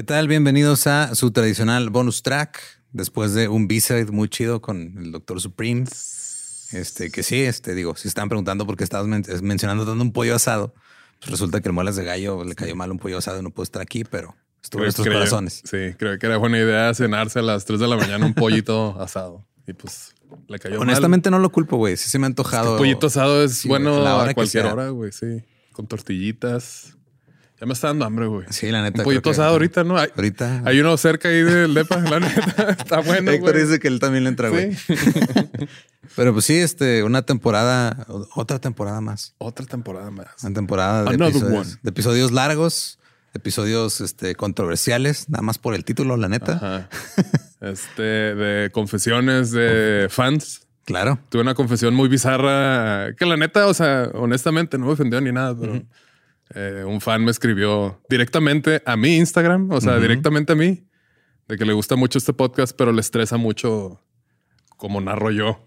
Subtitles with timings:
[0.00, 0.28] ¿Qué tal?
[0.28, 2.58] Bienvenidos a su tradicional bonus track.
[2.94, 5.84] Después de un B-side muy chido con el Doctor Supreme.
[6.72, 10.10] Este, que sí, este, digo, si están preguntando por qué estabas men- mencionando dando un
[10.14, 10.72] pollo asado,
[11.18, 13.50] pues resulta que el muelas de gallo le cayó mal un pollo asado y no
[13.50, 15.60] puede estar aquí, pero estuvo en nuestros Creo- corazones.
[15.70, 18.98] Sí, creo que era buena idea cenarse a las 3 de la mañana un pollito
[19.02, 19.44] asado.
[19.66, 20.14] Y pues
[20.48, 20.88] le cayó mal.
[20.88, 21.98] Honestamente no lo culpo, güey.
[21.98, 22.78] Sí se me ha El antojado.
[22.78, 25.44] pollito asado es Sí, bueno a cualquier hora, güey, sí.
[25.72, 26.96] Con tortillitas.
[27.60, 28.46] Ya me está dando hambre, güey.
[28.48, 29.02] Sí, la neta.
[29.02, 29.98] Un pollito asado ahorita, ¿no?
[29.98, 30.62] Hay, Ahorita.
[30.64, 32.70] hay uno cerca ahí del depa, la neta.
[32.78, 33.64] Está bueno, Héctor güey.
[33.66, 34.74] dice que él también le entra, güey.
[34.74, 34.94] Sí.
[36.16, 39.34] Pero pues sí, este, una temporada, otra temporada más.
[39.36, 40.42] Otra temporada más.
[40.42, 42.98] Una temporada episodios, de episodios largos,
[43.34, 46.52] episodios este, controversiales, nada más por el título, la neta.
[46.54, 46.88] Ajá.
[47.60, 50.62] Este, de confesiones de fans.
[50.86, 51.20] Claro.
[51.28, 55.30] Tuve una confesión muy bizarra que la neta, o sea, honestamente no me ofendió ni
[55.30, 55.82] nada, pero
[56.54, 60.86] eh, un fan me escribió directamente a mi Instagram, o sea, directamente a mí,
[61.48, 64.00] de que le gusta mucho este podcast, pero le estresa mucho
[64.76, 65.66] como narro yo.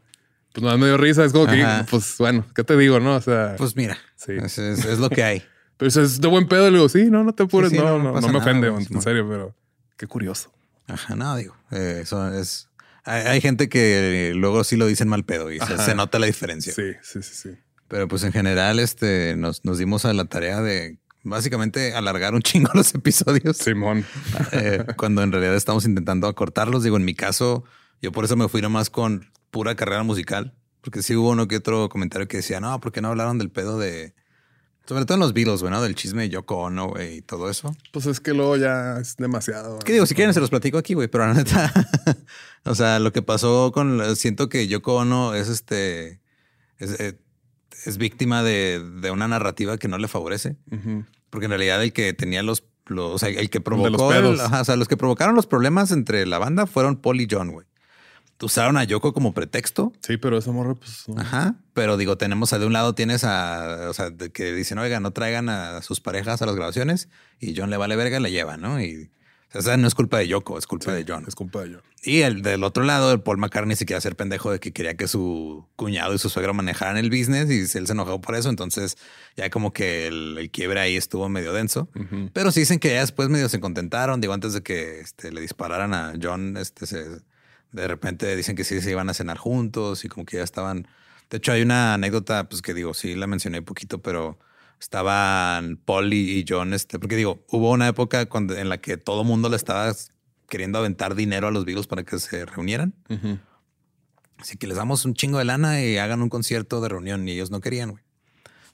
[0.53, 3.15] Pues nada, me dio risa, es como que, pues bueno, ¿qué te digo, no?
[3.15, 4.33] O sea, Pues mira, Sí.
[4.33, 5.43] es, es- es lo que hay.
[5.77, 7.81] pero eso es de buen pedo, le digo, sí, no, no te apures, Sí, sí,
[7.81, 9.55] no, no, no, me nada, ofende, en serio, pero
[9.97, 10.53] qué curioso.
[10.87, 12.69] Ajá, no, digo, eh, eso es...
[13.05, 16.71] Hay, hay gente que luego sí lo dicen mal pedo y se nota la diferencia.
[16.73, 17.49] Sí, sí, sí, sí.
[17.87, 22.41] Pero pues en general este, nos, nos dimos a la tarea de básicamente alargar un
[22.43, 23.57] chingo los episodios.
[23.57, 24.05] Simón.
[24.51, 26.83] Eh, cuando en realidad estamos intentando acortarlos.
[26.83, 27.63] Digo, en mi caso,
[28.01, 31.57] yo por eso me fui nomás con pura carrera musical, porque sí hubo uno que
[31.57, 34.13] otro comentario que decía, no, ¿por qué no hablaron del pedo de,
[34.85, 37.75] sobre todo en los Beatles, bueno, del chisme de Yoko Ono, güey, y todo eso?
[37.91, 39.79] Pues es que luego ya es demasiado.
[39.79, 40.05] ¿Qué digo?
[40.05, 41.71] Si quieren se los platico aquí, güey, pero la neta,
[42.65, 46.19] o sea, lo que pasó con, siento que Yoko Ono es este,
[46.79, 47.17] es, eh,
[47.85, 50.55] es víctima de, de una narrativa que no le favorece.
[51.29, 54.39] Porque en realidad el que tenía los, los o sea, el que los provocó, el-
[54.39, 57.51] ajá, o sea, los que provocaron los problemas entre la banda fueron Paul y John,
[57.51, 57.65] güey.
[58.41, 59.93] Usaron a Yoko como pretexto.
[60.01, 61.05] Sí, pero esa morra, pues.
[61.07, 61.21] no.
[61.21, 61.55] Ajá.
[61.73, 65.11] Pero digo, tenemos a de un lado tienes a, o sea, que dicen, oiga, no
[65.11, 67.07] traigan a sus parejas a las grabaciones
[67.39, 68.81] y John le vale verga y le lleva, ¿no?
[68.81, 69.11] Y
[69.53, 71.23] o sea, no es culpa de Yoko, es culpa de John.
[71.27, 71.81] Es culpa de John.
[72.05, 74.95] Y el del otro lado, el Paul McCartney se quería hacer pendejo de que quería
[74.97, 78.49] que su cuñado y su suegro manejaran el business y él se enojó por eso.
[78.49, 78.97] Entonces
[79.37, 81.87] ya como que el, el quiebre ahí estuvo medio denso.
[82.33, 84.19] Pero sí dicen que ya después medio se contentaron.
[84.19, 87.21] Digo, antes de que este, le dispararan a John, este, se-
[87.71, 90.87] de repente dicen que sí se iban a cenar juntos y como que ya estaban.
[91.29, 94.37] De hecho, hay una anécdota, pues que digo, sí la mencioné un poquito, pero
[94.79, 98.97] estaban Paul y y John, este, porque digo, hubo una época cuando, en la que
[98.97, 99.91] todo mundo le estaba
[100.53, 102.93] queriendo aventar dinero a los Beatles para que se reunieran.
[103.09, 103.39] Ujú.
[104.37, 107.31] Así que les damos un chingo de lana y hagan un concierto de reunión y
[107.31, 108.03] ellos no querían, güey.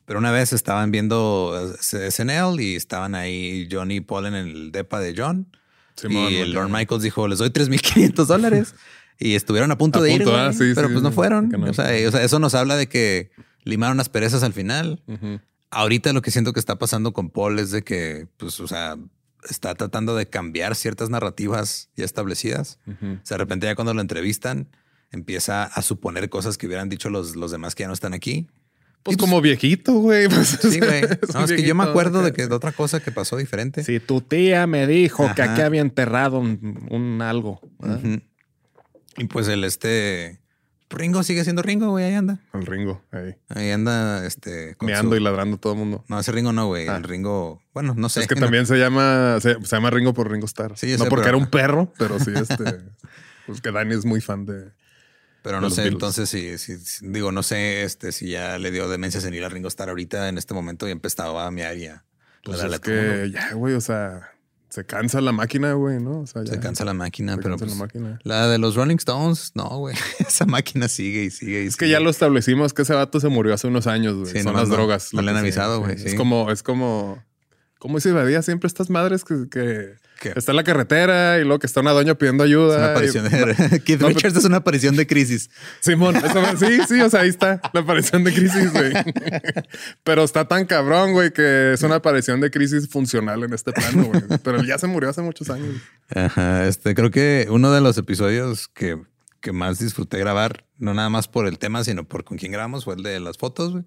[0.03, 4.71] Pero una vez estaban viendo eh, SNL y estaban ahí Johnny y Paul en el
[4.73, 5.47] depa de John.
[5.95, 6.51] Simón, y el.
[6.51, 8.75] Lord Michaels dijo, les doy 3.500 dólares.
[9.17, 11.13] y estuvieron a punto A de ir, punto, güey, ah, sí, pero sí, pues no
[11.13, 11.47] fueron.
[11.47, 11.69] No.
[11.69, 13.31] O, sea, o sea, eso nos habla de que
[13.63, 15.01] limaron las perezas al final.
[15.07, 15.39] Ujú.
[15.71, 18.97] Ahorita lo que siento que está pasando con Paul es de que, pues, o sea,
[19.47, 22.79] está tratando de cambiar ciertas narrativas ya establecidas.
[22.85, 23.13] Ujú.
[23.13, 24.67] O sea, de repente ya cuando lo entrevistan,
[25.11, 28.47] empieza a suponer cosas que hubieran dicho los, los demás que ya no están aquí.
[29.03, 30.27] Pues Y, como viejito, güey.
[30.27, 31.01] Pues, Sí, güey.
[31.33, 33.83] No, es que yo me acuerdo de que de otra cosa que pasó diferente.
[33.83, 37.61] Si tu tía me dijo que aquí había enterrado un, un algo.
[39.17, 40.41] Y pues el este
[40.89, 42.05] Ringo sigue siendo Ringo, güey.
[42.05, 42.39] Ahí anda.
[42.53, 43.35] El Ringo, ahí.
[43.49, 44.75] Ahí anda, este.
[44.81, 46.03] Meando su- y ladrando todo el mundo.
[46.07, 46.87] No, ese Ringo no, güey.
[46.87, 46.97] Ah.
[46.97, 48.21] El Ringo, bueno, no sé.
[48.21, 48.41] es que No.
[48.41, 50.77] también se llama, se, se llama Ringo por Ringo Starr.
[50.77, 52.79] Sí, yo no sé, porque pero- era un perro, pero sí, este.
[53.45, 54.71] pues que Dani es muy fan de.
[55.41, 55.93] Pero no sé, Beatles.
[55.93, 59.49] entonces si, si- si- digo, no sé este, si ya le dio demencia senil a
[59.49, 62.03] Ringo Starr ahorita en este momento y empezaba a mear ya.
[62.43, 64.31] Pues es que ya, güey, o sea,
[64.69, 66.19] se cansa la máquina, güey, ¿no?
[66.21, 68.19] O sea, ya, Se cansa la máquina, se pero cansa pues, la máquina.
[68.23, 69.95] la de los Rolling Stones, no, güey.
[70.19, 73.29] Esa máquina sigue y sigue y Es que ya lo establecimos que ese vato se
[73.29, 74.31] murió hace unos años, güey.
[74.31, 75.13] Sí, Son las no- drogas.
[75.13, 76.15] no lo le han avisado, güey, Es sí.
[76.15, 77.23] como, es como,
[77.79, 78.41] ¿cómo dice Badía?
[78.41, 79.93] Siempre estas madres que, que
[80.35, 82.77] Está en la carretera y luego que está una doña pidiendo Es ayuda.
[82.77, 83.29] una y- aparición de
[83.85, 85.49] Keith No, pero- Richards es una aparición de crisis.
[85.79, 88.91] Simón, eso- sí, sí, o sea, ahí está la aparición de crisis, güey.
[90.03, 94.05] Pero está tan cabrón, güey, que es una aparición de crisis funcional en este plano,
[94.05, 94.21] güey.
[94.43, 95.75] Pero él ya se murió hace muchos años.
[96.13, 99.01] Ajá, este creo que uno de los episodios que,
[99.41, 102.83] que más disfruté grabar, no nada más por el tema, sino por con quién grabamos,
[102.85, 103.83] fue el de las fotos, güey.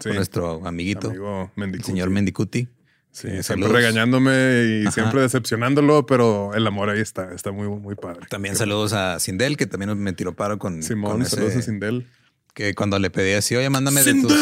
[0.00, 0.08] Sí.
[0.08, 2.68] Con nuestro amiguito, Amigo el señor Mendicuti.
[3.16, 3.72] Sí, Eh, siempre saludos.
[3.72, 4.90] regañándome y Ajá.
[4.90, 8.26] siempre decepcionándolo, pero el amor ahí está, está muy, muy padre.
[8.28, 11.62] También saludos a Sindel, que también me tiró paro con, Simón, con ese- saludos a
[11.62, 12.06] Sindel.
[12.52, 14.32] que cuando le pedí así, oye, mándame de tus...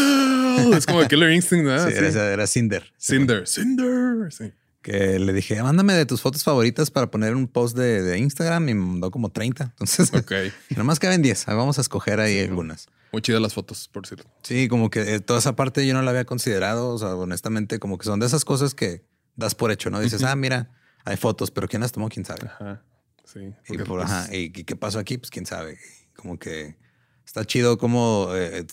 [0.76, 1.86] Es como Killer Instinct, ¿verdad?
[1.88, 2.04] Sí, Sí.
[2.18, 2.92] Era, era Cinder.
[2.98, 3.46] Cinder.
[3.46, 4.32] Cinder.
[4.32, 4.52] Sí.
[4.84, 8.68] Que le dije, mándame de tus fotos favoritas para poner un post de, de Instagram
[8.68, 9.64] y me mandó como 30.
[9.64, 10.30] Entonces, Ok.
[10.76, 11.48] nomás caben 10.
[11.48, 12.88] Ahí Vamos a escoger ahí algunas.
[13.10, 14.30] Muy chidas las fotos, por cierto.
[14.42, 16.90] Sí, como que eh, toda esa parte yo no la había considerado.
[16.90, 20.00] O sea, honestamente, como que son de esas cosas que das por hecho, ¿no?
[20.00, 20.70] Dices, ah, mira,
[21.06, 22.10] hay fotos, pero ¿quién las tomó?
[22.10, 22.46] ¿Quién sabe?
[22.46, 22.82] Ajá.
[23.24, 23.54] Sí.
[23.70, 25.16] Y, por, pues, ajá, y, qué pasó aquí?
[25.16, 25.78] Pues quién sabe.
[26.14, 26.76] Como que
[27.24, 28.66] está chido como, eh,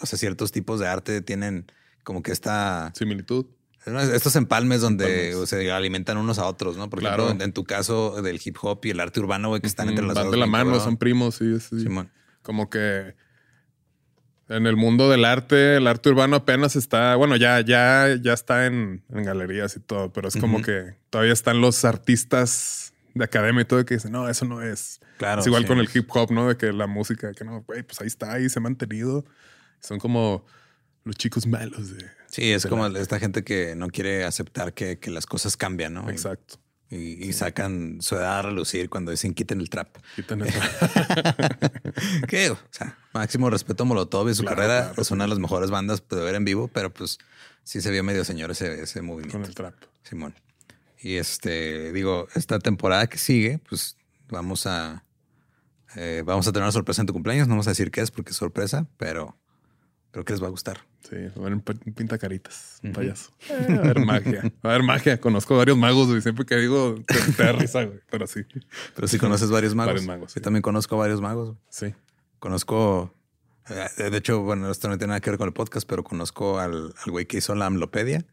[0.00, 1.66] o sea, ciertos tipos de arte tienen
[2.04, 3.44] como que esta, Similitud.
[3.84, 5.48] Estos empalmes donde Empalmes.
[5.48, 6.88] se alimentan unos a otros, ¿no?
[6.88, 7.24] Por Claro.
[7.24, 10.06] ejemplo, en, tu caso del hip hop y el arte urbano, güey, que están entre
[10.06, 11.80] las Van de la mano, son primos, sí, sí.
[11.80, 12.10] Simón.
[12.42, 13.14] Como que
[14.48, 18.66] en el mundo del arte, el arte urbano apenas está, bueno, ya, ya, ya está
[18.66, 23.62] en, en galerías y todo, pero es como que todavía están los artistas de academia
[23.62, 25.00] y todo que dicen, no, eso no es.
[25.18, 25.40] Claro.
[25.40, 25.68] es igual sí.
[25.68, 26.48] con el hip hop, ¿no?
[26.48, 29.24] De que la música, que no, güey, pues ahí está, ahí se ha mantenido.
[29.80, 30.44] Son como
[31.04, 32.04] los chicos malos de...
[32.32, 36.08] Sí, es como esta gente que no quiere aceptar que, que las cosas cambian, ¿no?
[36.10, 36.56] Exacto.
[36.90, 39.96] Y, y sacan su edad a relucir cuando dicen quiten el trap.
[40.16, 40.48] Quitan el-
[42.28, 44.84] Que, o sea, máximo respeto a Molotov y su Claro, carrera.
[44.88, 47.18] claro, es una de las mejores bandas de ver en vivo, pero pues
[47.64, 49.38] sí se vio medio señor ese, ese movimiento.
[49.38, 49.74] con el trap.
[50.02, 50.34] Simón.
[51.00, 53.96] Y este, digo, esta temporada que sigue, pues
[54.28, 55.04] vamos a
[55.96, 57.48] eh, vamos a tener una sorpresa en tu cumpleaños.
[57.48, 59.36] No vamos a decir qué es porque es sorpresa, pero
[60.10, 60.80] creo que les va a gustar.
[61.08, 61.60] Sí, va a haber un
[62.92, 63.32] payaso.
[63.48, 64.42] Eh, va a haber magia.
[64.64, 65.20] Va a haber magia.
[65.20, 66.22] Conozco varios magos, güey.
[66.22, 68.00] Siempre que digo, te, te da risa, güey.
[68.10, 68.42] Pero sí,
[68.94, 69.94] Pero si conoces varios magos.
[69.94, 70.40] Varios magos, sí.
[70.40, 71.56] Yo también conozco varios magos.
[71.68, 71.94] sí.
[72.38, 73.14] Conozco,
[73.68, 76.58] eh, de hecho, bueno, esto no tiene nada que ver con el podcast, pero conozco
[76.58, 78.24] al al güey que hizo la Amlopedia.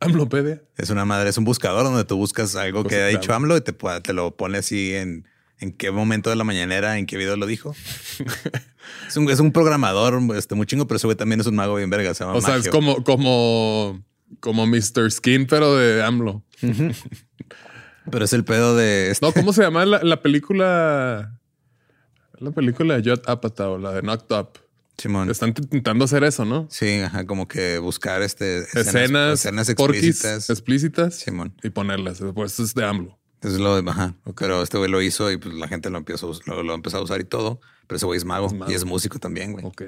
[0.00, 0.62] Amlopedia.
[0.76, 3.56] Es una madre, es un buscador donde tú buscas algo que Cosas ha dicho AMLO
[3.56, 5.26] y te, te lo pone así en,
[5.60, 7.74] en qué momento de la mañanera, en qué video lo dijo.
[9.08, 11.74] es, un, es un programador este, muy chingo, pero ese güey también es un mago
[11.76, 12.14] bien verga.
[12.14, 14.02] Se llama O sea, es como, como,
[14.40, 15.10] como Mr.
[15.10, 16.42] Skin, pero de AMLO.
[18.10, 19.10] Pero es el pedo de...
[19.10, 21.38] este- No, ¿cómo se llama la, la película?
[22.38, 24.58] La película de Judd Apatow, la de Knocked Up.
[24.96, 25.30] Simón.
[25.30, 26.66] Están intentando hacer eso, ¿no?
[26.70, 30.48] Sí, ajá, como que buscar este, Escenas, escenas explícitas.
[30.48, 31.54] explícitas Simón.
[31.62, 32.20] y ponerlas.
[32.34, 33.17] Pues es de AMLO.
[33.42, 34.14] Es lo de, ajá.
[34.36, 37.02] Pero este güey lo hizo y pues la gente lo empezó, lo, lo empezó a
[37.02, 37.60] usar y todo.
[37.86, 38.70] Pero ese güey es mago, Es mago.
[38.70, 39.64] y es músico también, güey.
[39.64, 39.82] Ok.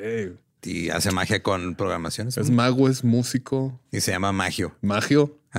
[0.62, 2.36] Y hace magia con programaciones.
[2.36, 4.76] Es mago, es músico, Y se llama Magio.
[4.82, 5.38] magio.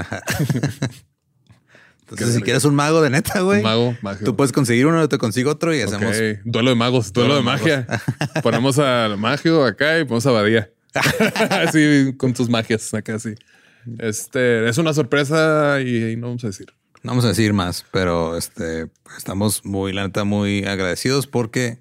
[2.01, 4.25] Entonces, Qué si quieres un mago de neta, güey, Mago, magio.
[4.25, 6.15] tú puedes conseguir uno, yo te consigo otro y hacemos.
[6.43, 7.87] Duelo de magos, duelo, Duelo de magia.
[8.43, 10.69] Ponemos al magio acá y ponemos a Badía.
[11.49, 13.33] Así con tus magias acá, sí.
[13.97, 16.67] Este es una sorpresa y, y no vamos a decir.
[17.03, 21.79] No vamos a decir más, pero este estamos muy, la neta, muy agradecidos porque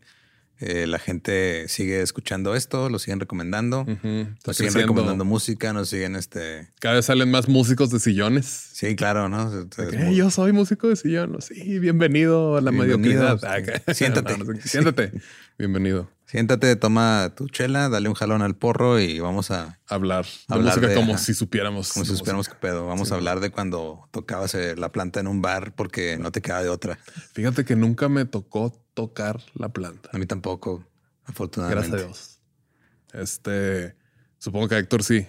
[0.62, 3.86] Eh, la gente sigue escuchando esto, lo siguen recomendando.
[3.88, 6.68] Está nos siguen recomendando música, nos siguen este.
[6.80, 8.44] Cada vez salen más músicos de sillones.
[8.74, 9.50] Sí, claro, ¿no?
[9.58, 11.38] Entonces, yo soy músico de sillón.
[11.40, 13.40] Sí, bienvenido a la Bienvenido, mediocridad.
[13.88, 14.36] Ah, Siéntate.
[14.36, 14.68] no, no sé.
[14.68, 15.12] Siéntate.
[15.58, 16.10] Bienvenido.
[16.30, 20.74] Siéntate, toma tu chela, dale un jalón al porro y vamos a, Hablar de Hablar
[20.76, 21.22] música de- como ajá.
[21.24, 21.92] si supiéramos.
[21.92, 22.86] como si supiéramos qué pedo.
[22.86, 23.14] Vamos Sí.
[23.14, 26.62] a hablar de cuando tocabas eh, la planta en un bar porque no te queda
[26.62, 27.00] de otra.
[27.32, 30.08] Fíjate que nunca me tocó tocar la planta.
[30.12, 30.86] A mí tampoco,
[31.24, 31.88] afortunadamente.
[31.96, 32.40] Gracias a Dios.
[33.24, 33.96] Este,
[34.38, 35.26] supongo que a Héctor sí.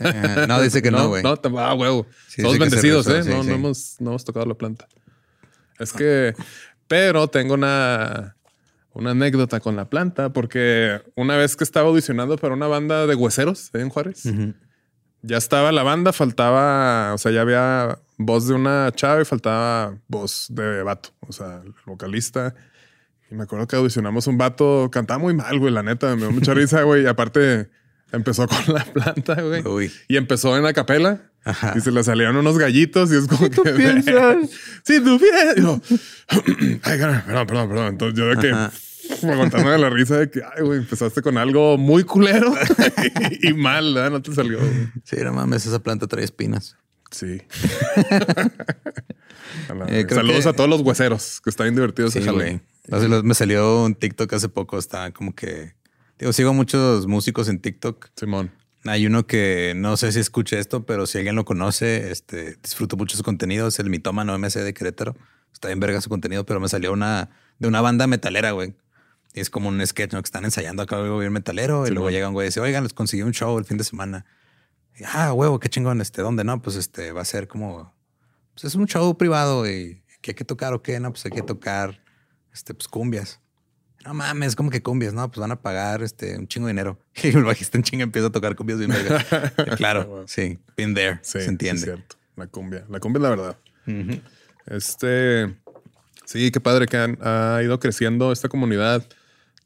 [0.00, 1.22] Eh, no, dice que no, güey.
[1.22, 2.04] No, tam- ah, huevo.
[2.26, 3.22] Sí, Todos bendecidos, rezó, ¿eh?
[3.22, 4.88] sí, no, no hemos, no hemos tocado la planta.
[5.78, 6.34] Es que,
[6.88, 8.34] pero tengo una,
[8.94, 13.14] una anécdota con la planta, porque una vez que estaba audicionando para una banda de
[13.14, 13.80] hueseros ¿eh?
[13.80, 14.24] en Juárez,
[15.22, 19.96] ya estaba la banda, faltaba, o sea, ya había voz de una chava y faltaba
[20.08, 22.54] voz de vato, o sea, el vocalista.
[23.30, 26.32] Y me acuerdo que audicionamos un vato, cantaba muy mal, güey, la neta, me dio
[26.32, 27.04] mucha risa, güey.
[27.04, 27.70] Y aparte
[28.12, 29.62] empezó con la planta, güey.
[29.66, 29.92] Uy.
[30.08, 31.22] Y empezó en la capela.
[31.44, 31.74] Ajá.
[31.76, 33.60] Y se le salieron unos gallitos y es como que...
[33.76, 34.36] piensas?
[34.84, 35.56] Sí, tú piensas.
[35.56, 35.80] Yo,
[36.82, 37.86] Ay, perdón, perdón, perdón.
[37.88, 38.54] Entonces yo de que...
[39.28, 42.54] Aguantándome la risa de que, ay, güey, empezaste con algo muy culero
[43.42, 44.10] y, y mal, ¿verdad?
[44.12, 44.58] No te salió.
[44.58, 44.70] güey.
[45.04, 46.76] Sí, no mames, esa planta trae espinas.
[47.10, 47.42] Sí.
[49.88, 52.12] Eh, Saludos que- a todos los hueseros que están bien divertidos.
[52.12, 52.62] Sí, ese jale.
[53.22, 55.74] Me salió un TikTok hace poco, está como que...
[56.22, 58.10] Digo, sigo muchos músicos en TikTok.
[58.14, 58.52] Simón.
[58.84, 62.96] Hay uno que no sé si escucha esto, pero si alguien lo conoce, este, disfruto
[62.96, 63.66] mucho su contenido.
[63.66, 65.16] Es el mitómano MC de Querétaro.
[65.52, 68.76] Está bien verga su contenido, pero me salió una de una banda metalera, güey.
[69.34, 70.22] Y es como un sketch, ¿no?
[70.22, 71.88] Que están ensayando acá algo bien metalero.
[71.88, 72.14] y luego güey.
[72.14, 74.24] llega un güey y dice, oigan, les conseguí un show el fin de semana.
[74.96, 76.00] Y, ah, huevo, qué chingón.
[76.00, 76.44] Este, ¿dónde?
[76.44, 77.92] No, pues este va a ser como,
[78.52, 81.00] pues es un show privado y ¿qué hay que tocar o qué?
[81.00, 82.00] No, pues hay que tocar,
[82.52, 83.40] este, pues cumbias.
[84.04, 86.98] No mames, como que cumbias, no, pues van a pagar este un chingo de dinero.
[87.22, 89.24] Y el bajista en chinga empieza a tocar cumbias bien verga.
[89.76, 91.82] claro, sí, been there, Sí, se entiende.
[91.82, 92.16] cierto.
[92.36, 92.84] La cumbia.
[92.88, 93.58] La cumbia es la verdad.
[94.66, 95.54] Este,
[96.24, 99.06] sí, qué padre que han- ha ido creciendo esta comunidad.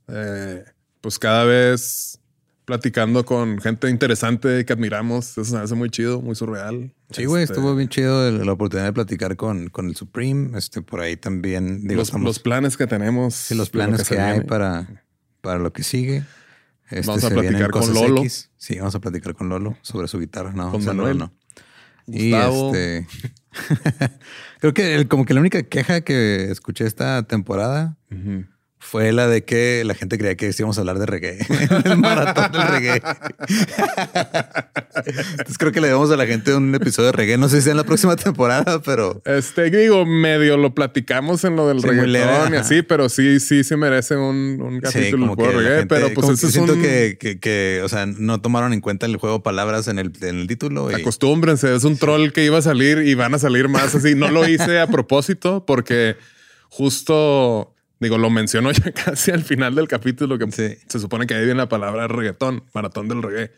[0.09, 0.65] Eh,
[1.01, 2.19] pues cada vez
[2.67, 5.39] platicando con gente interesante que admiramos.
[5.39, 6.93] Eso me hace muy chido, muy surreal.
[7.13, 10.59] Sí, güey, Este, estuvo bien chido la oportunidad de platicar con, con el Supreme.
[10.59, 13.35] Este, por ahí también, digo, Los, estamos- los planes que tenemos.
[13.35, 15.05] sí, los lo planes que, hay para,
[15.41, 16.25] para lo que sigue.
[16.91, 18.21] Este, Vamos a platicar con Lolo.
[18.21, 18.51] X.
[18.57, 20.53] Sí, vamos a platicar con Lolo sobre su guitarra.
[20.53, 21.19] No, Con o sea, no, Manuel.
[21.19, 21.33] no.
[22.09, 23.07] Y este,
[24.61, 27.97] creo que el- como que la única queja que escuché esta temporada.
[28.89, 31.39] Fue la de que la gente creía que íbamos a hablar de reggae,
[31.85, 33.03] el maratón del reggae.
[34.95, 37.37] Entonces creo que le damos a la gente un episodio de reggae.
[37.37, 41.57] No sé si sea en la próxima temporada, pero Este, digo, medio lo platicamos en
[41.57, 45.35] lo del Sí, reggaetón y así, pero sí, sí se merece un, un sí, capítulo
[45.35, 46.83] por la reggae, gente- pero pues ese que es siento un...
[46.83, 50.13] que, que, que, o sea, no tomaron en cuenta el juego de palabras en el,
[50.23, 50.91] en el título.
[50.91, 54.15] Y, Acostúmbrense, es un troll que iba a salir y van a salir más así.
[54.15, 56.17] No lo hice a propósito porque
[56.69, 60.77] justo, digo, lo mencionó ya casi al final del capítulo que Sí.
[60.89, 63.51] se supone que ahí viene la palabra reggaetón, maratón del reggae.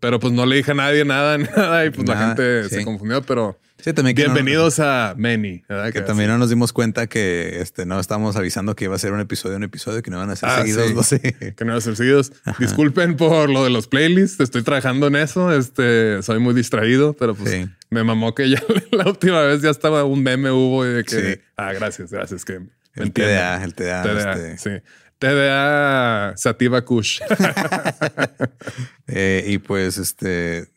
[0.00, 2.76] Pero pues no le dije a nadie nada, nada y pues la gente sí.
[2.76, 5.62] se confundió, pero Sí, también no- bienvenidos a Many.
[5.68, 5.86] ¿verdad?
[5.86, 8.98] Que Que también no nos dimos cuenta que este, no estábamos avisando que iba a
[8.98, 10.92] ser un episodio, un episodio, que no iban a ser Ah, seguidos.
[10.94, 11.20] No sé.
[11.20, 12.32] que no iban a ser seguidos.
[12.58, 14.40] Disculpen por lo de los playlists.
[14.40, 15.52] Estoy trabajando en eso.
[15.54, 20.02] Este soy muy distraído, pero pues me mamó que ya la última vez ya estaba
[20.02, 22.58] un meme hubo y de que ah, gracias, gracias que
[22.98, 23.12] El.
[23.12, 24.02] TDA, el TDA.
[24.02, 24.82] TDA, este, sí.
[25.18, 27.20] TDA Sativa Kush.
[29.08, 30.68] eh, y pues este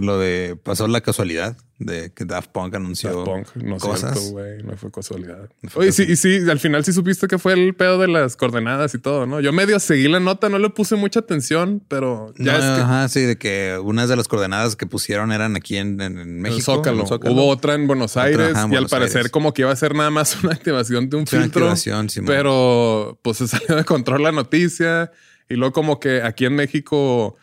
[0.00, 4.18] lo de pasó la casualidad de que Daft Punk anunció Daft Punk, no cosas.
[4.18, 4.62] cierto, güey.
[4.62, 5.48] No fue casualidad.
[5.62, 8.08] No fue Oye, sí, y sí, al final sí supiste que fue el pedo de
[8.08, 9.40] las coordenadas y todo, ¿no?
[9.40, 12.82] Yo medio seguí la nota, no le puse mucha atención, pero ya No, es que
[12.82, 15.96] ajá, sí, de que unas de las coordenadas que pusieron eran aquí en,
[16.40, 16.56] México.
[16.56, 16.96] el Zócalo.
[16.96, 17.34] en el Zócalo.
[17.34, 19.32] Hubo otra en Buenos Otra, Aires ajá, en y al parecer Aires.
[19.32, 21.74] como que iba a ser nada más una activación de un Sí, filtro.
[21.76, 22.08] Simón.
[22.26, 25.10] pero pues se salió de control la noticia
[25.48, 27.36] y luego como que aquí en México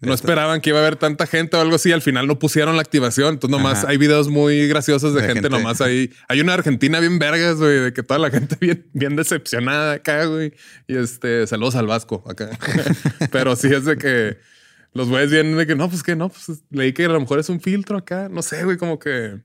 [0.00, 1.90] no Esto- esperaban que iba a haber tanta gente o algo así.
[1.92, 3.34] Al final no pusieron la activación.
[3.34, 3.88] Entonces nomás Ajá.
[3.90, 5.50] hay videos muy graciosos de, De gente, gente.
[5.56, 6.10] nomás ahí.
[6.28, 10.26] Hay una Argentina bien vergas, güey, de que toda la gente bien, bien decepcionada acá,
[10.26, 10.52] güey.
[10.88, 12.50] Y este, saludos al Vasco acá.
[13.32, 14.36] Pero sí es de que
[14.92, 17.38] los güeyes vienen de que no, pues que no, pues leí que a lo mejor
[17.38, 18.28] es un filtro acá.
[18.30, 19.40] No sé, güey, como que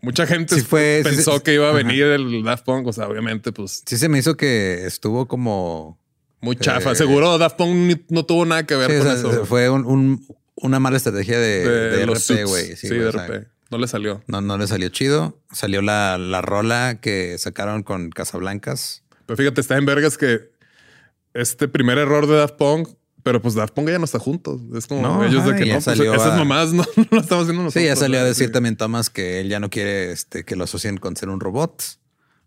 [0.00, 1.76] mucha gente Sí fue- sí, pensó sí, que iba a ajá.
[1.78, 2.86] venir el Daft Punk.
[2.86, 6.00] O sea, obviamente, pues Sí se me hizo que estuvo como...
[6.40, 6.92] muy chafa.
[6.92, 9.44] Eh, Seguro Daft Punk no tuvo nada que ver Sí, o con sea, eso.
[9.46, 10.26] fue un- un-
[10.56, 12.76] una mala estrategia de, de los RP, güey.
[12.76, 13.46] Sí, de o sea, RP.
[13.70, 14.22] No le salió.
[14.26, 15.40] No, no le salió chido.
[15.52, 19.04] Salió la, la rola que sacaron con Casablancas.
[19.26, 20.50] Pero fíjate, está en vergas que
[21.34, 22.88] este primer error de Daft Punk,
[23.22, 24.62] pero pues Daft Punk ya no está juntos.
[24.74, 27.20] Es como No, ellos de que no, pues, salió esas a- mamás no, no lo
[27.20, 27.74] estamos haciendo nosotros.
[27.74, 28.52] Sí, ya salió a decir Sí.
[28.52, 31.82] también Thomas que él ya no quiere este, que lo asocien con ser un robot.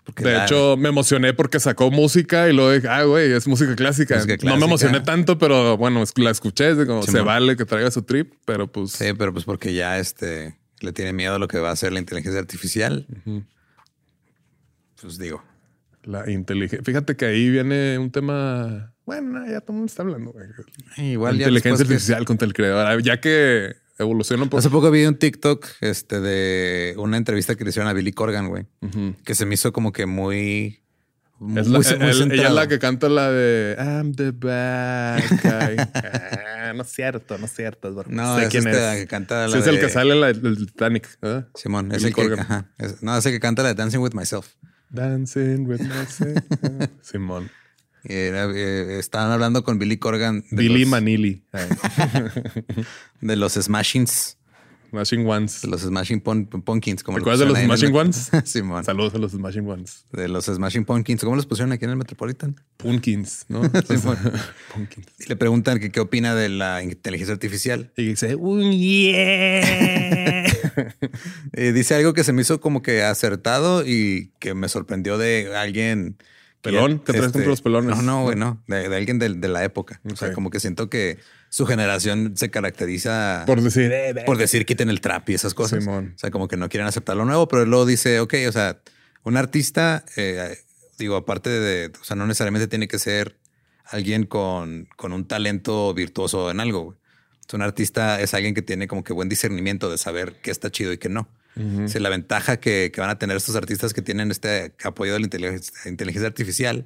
[0.03, 3.48] Porque De la- hecho, me emocioné porque sacó música y luego dije, ah, güey, es
[3.48, 4.15] música clásica.
[4.15, 7.65] Música No me emocioné tanto, pero bueno, la escuché, es de como se vale que
[7.65, 11.39] traiga su trip, pero pues Sí, pero pues porque ya este le tiene miedo a
[11.39, 13.05] lo que va a hacer la inteligencia artificial.
[15.01, 15.43] Pues digo,
[16.03, 16.84] la inteligencia.
[16.84, 18.93] Fíjate que ahí viene un tema.
[19.05, 20.31] Bueno, ya todo el mundo está hablando.
[20.31, 20.46] güey.
[21.12, 23.01] igual ya inteligencia que- artificial contra el creador.
[23.03, 24.60] Ya que evoluciona un poco.
[24.60, 28.50] Hace poco vi un TikTok este, de una entrevista que le hicieron a Billy Corgan,
[28.50, 28.65] güey,
[29.24, 30.77] que se me hizo como que muy.
[31.55, 35.22] Es la- muy- muy el- ella es la que canta la de I'm the bad
[35.43, 35.77] guy.
[36.63, 37.88] Ah, no es cierto, no es cierto.
[37.89, 38.12] Eduardo.
[38.12, 39.00] No, sé es quién este es.
[39.01, 41.10] que canta la Sí, es el de- que sale en la, el Titanic.
[41.55, 42.39] Simón, es Billy el que, Corgan.
[42.41, 44.53] ajá, es- no, es el que canta la de Dancing with Myself.
[44.91, 46.38] Dancing with myself.
[47.01, 47.50] Simón.
[48.03, 51.43] Era, eh, estaban hablando con Billy Corgan Billy los, Manili.
[53.22, 54.38] De los Smashings,
[54.89, 55.62] Smashing Ones.
[55.62, 57.03] de los Smashing Pun- Pumpkins.
[57.03, 58.84] ¿Te acuerdas de los Smashing met- Simón.
[58.84, 60.03] Saludos a los Smashing Ones.
[60.12, 61.22] De los Smashing Pumpkins.
[61.24, 62.60] ¿Cómo los pusieron aquí en el Metropolitan?
[62.77, 63.62] Punkins, ¿no?
[63.88, 64.17] Simón.
[64.74, 65.08] Punkins.
[65.20, 67.91] Y le preguntan que qué opina de la inteligencia artificial.
[67.96, 70.43] Y dice, un yeah.
[71.53, 76.17] Dice algo que se me hizo como que acertado y que me sorprendió de alguien.
[76.62, 77.00] ¿Pelón?
[77.00, 77.96] ¿Qué traes contra los pelones?
[77.96, 78.63] No, no, güey, no.
[78.68, 80.00] De, de alguien de, de la época.
[80.12, 81.18] O sea, como que siento que
[81.50, 85.84] su generación se caracteriza Por decir, eh, por decir quiten el trap y esas cosas.
[85.84, 86.13] Simón.
[86.15, 88.51] O sea, como que no quieren aceptar lo nuevo, pero él luego dice, ok, o
[88.51, 88.80] sea,
[89.24, 90.58] un artista, eh,
[90.98, 93.38] digo, aparte de, o sea, no necesariamente tiene que ser
[93.86, 96.84] alguien con, con un talento virtuoso en algo.
[96.84, 96.98] güey.
[97.53, 100.94] Un artista es alguien que tiene como que buen discernimiento de saber qué está chido
[100.94, 101.27] y qué no.
[101.55, 105.13] O sea, la ventaja que, que van a tener estos artistas que tienen este apoyo
[105.13, 106.86] de la inteligencia, inteligencia artificial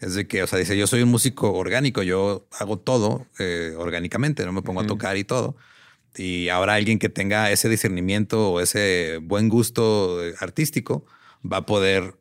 [0.00, 3.74] es de que, o sea, dice, yo soy un músico orgánico, yo hago todo eh,
[3.76, 5.56] orgánicamente, no me pongo a tocar y todo.
[6.16, 11.04] Y ahora alguien que tenga ese discernimiento o ese buen gusto eh, artístico
[11.40, 12.14] va a poder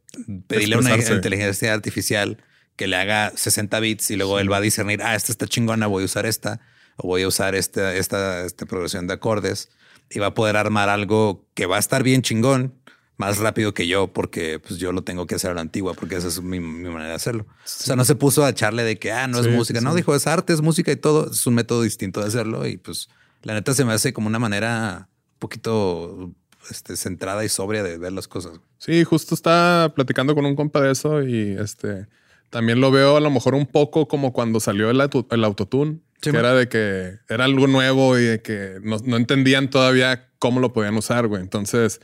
[0.48, 2.38] pedirle a una inteligencia artificial
[2.76, 5.88] que le haga 60 bits y luego él va a discernir, ah, esta está chingona,
[5.88, 6.62] voy a usar esta,
[6.98, 9.70] o voy a usar esta, esta, esta progresión de acordes
[10.10, 12.74] y va a poder armar algo que va a estar bien chingón
[13.18, 16.16] más rápido que yo porque pues yo lo tengo que hacer a la antigua porque
[16.16, 17.46] esa es mi, mi manera de hacerlo.
[17.50, 19.80] O sea, no se puso a echarle de que, ah, no Sí, es música.
[19.80, 19.86] sí.
[19.86, 21.30] No, dijo, es arte, es música y todo.
[21.32, 23.10] Es un método distinto de hacerlo y pues
[23.44, 26.32] la neta se me hace como una manera un poquito
[26.70, 28.62] este, centrada y sobria de ver las cosas.
[28.78, 32.08] Sí, justo estaba platicando con un compa de eso y este
[32.50, 36.32] también lo veo a lo mejor un poco como cuando salió el, el autotune, Sí,
[36.32, 36.46] que man.
[36.46, 40.74] era de que era algo nuevo y de que no, no entendían todavía cómo lo
[40.74, 41.42] podían usar, güey.
[41.42, 42.02] Entonces,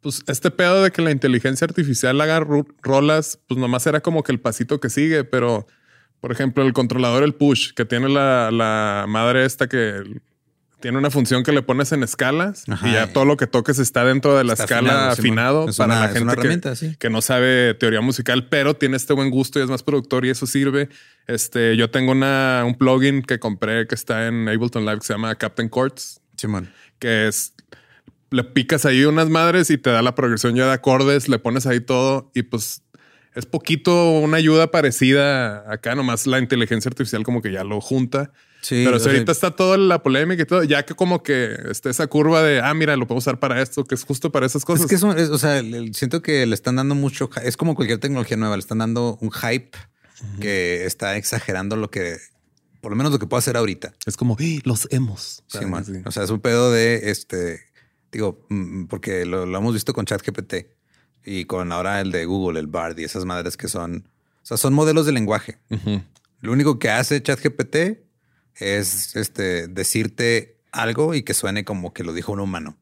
[0.00, 2.40] pues este pedo de que la inteligencia artificial haga
[2.82, 5.66] rolas, pues nomás era como que el pasito que sigue, pero
[6.20, 10.02] por ejemplo, el controlador, el push, que tiene la, la madre esta que
[10.84, 12.86] tiene una función que le pones en escalas Ajá.
[12.86, 15.94] y ya todo lo que toques está dentro de la Está escala afinado, Es para
[15.94, 16.94] una- la gente que, sí.
[16.98, 20.28] que no sabe teoría musical, pero tiene este buen gusto y es más productor y
[20.28, 20.90] eso sirve.
[21.26, 25.14] Este, yo tengo una, un plugin que compré que está en Ableton Live que se
[25.14, 26.70] llama Captain Chords, Simón.
[26.98, 27.54] que es
[28.30, 31.66] le picas ahí unas madres y te da la progresión ya de acordes, le pones
[31.66, 32.82] ahí todo y pues
[33.34, 38.32] es poquito una ayuda parecida acá, nomás la inteligencia artificial como que ya lo junta.
[38.64, 41.54] Sí, Pero si sea, ahorita está toda la polémica y todo, ya que como que
[41.70, 44.46] esté esa curva de, ah, mira, lo puedo usar para esto, que es justo para
[44.46, 44.84] esas cosas.
[44.84, 47.58] Es que es un- es- o sea, le- siento que le están dando mucho, es
[47.58, 49.70] como cualquier tecnología nueva, le están dando un hype
[50.40, 52.16] que está exagerando lo que,
[52.80, 53.92] por lo menos lo que puede hacer ahorita.
[54.06, 55.42] Es como "¡Ah, los hemos.
[55.48, 55.84] Sí, man.
[56.06, 57.60] O sea, es un pedo de este,
[58.10, 60.54] digo, mm, porque lo, lo hemos visto con ChatGPT
[61.26, 64.08] y con ahora el de Google, el Bard y esas madres que son,
[64.42, 65.58] o sea, son modelos de lenguaje.
[66.40, 67.76] Lo único que hace ChatGPT
[68.56, 72.76] es este, decirte algo y que suene como que lo dijo un humano.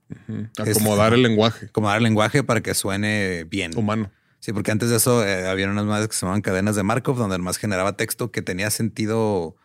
[0.58, 3.76] Acomodar el lenguaje Como dar lenguaje para que suene bien.
[3.76, 4.10] humano.
[4.40, 7.16] Sí, porque antes de eso eh, había unas madres que se llamaban cadenas de Markov,
[7.16, 9.56] donde además generaba texto que tenía sentido,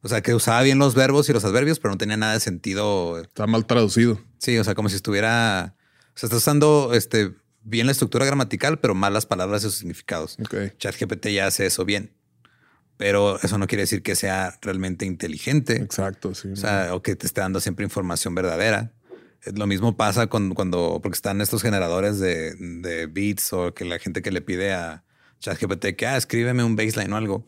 [0.00, 2.40] o sea, que usaba bien los verbos y los adverbios, pero no tenía nada de
[2.40, 3.20] sentido.
[3.20, 4.18] Está mal traducido.
[4.38, 5.74] Sí, o sea, como si estuviera,
[6.14, 9.74] o sea, está usando este, bien la estructura gramatical, pero mal las palabras y sus
[9.74, 10.38] significados.
[10.40, 10.78] Ok.
[10.78, 12.12] ChatGPT ya hace eso bien,
[13.02, 15.74] pero eso no quiere decir que sea realmente inteligente.
[15.74, 16.52] Exacto, sí.
[16.52, 18.92] O sea, o que te esté dando siempre información verdadera.
[19.56, 23.98] Lo mismo pasa con, cuando, porque están estos generadores de, de beats o que la
[23.98, 25.02] gente que le pide a
[25.40, 27.44] ChatGPT que, ah, escríbeme un baseline o algo.